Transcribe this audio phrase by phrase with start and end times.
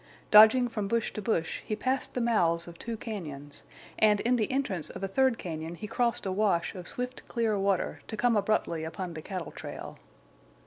[0.31, 3.61] Dodging from bush to bush, he passed the mouths of two cañons,
[3.99, 7.55] and in the entrance of a third cañon he crossed a wash of swift clear
[7.55, 9.99] water, to come abruptly upon the cattle trail.